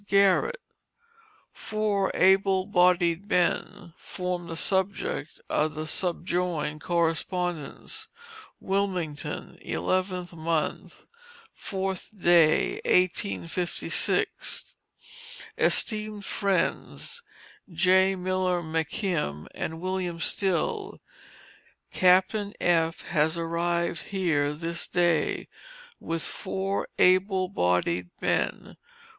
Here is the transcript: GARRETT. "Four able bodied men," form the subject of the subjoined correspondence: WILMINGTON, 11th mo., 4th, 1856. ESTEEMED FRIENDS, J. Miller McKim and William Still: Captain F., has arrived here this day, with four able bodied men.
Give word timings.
GARRETT. 0.07 0.59
"Four 1.53 2.09
able 2.15 2.65
bodied 2.65 3.29
men," 3.29 3.93
form 3.99 4.47
the 4.47 4.55
subject 4.55 5.39
of 5.47 5.75
the 5.75 5.85
subjoined 5.85 6.81
correspondence: 6.81 8.07
WILMINGTON, 8.59 9.59
11th 9.63 10.33
mo., 10.35 10.89
4th, 11.55 12.13
1856. 12.15 14.75
ESTEEMED 15.59 16.25
FRIENDS, 16.25 17.21
J. 17.71 18.15
Miller 18.15 18.63
McKim 18.63 19.45
and 19.53 19.79
William 19.79 20.19
Still: 20.19 20.99
Captain 21.91 22.55
F., 22.59 23.01
has 23.09 23.37
arrived 23.37 24.01
here 24.01 24.53
this 24.53 24.87
day, 24.87 25.47
with 25.99 26.23
four 26.23 26.87
able 26.97 27.47
bodied 27.49 28.09
men. 28.19 28.77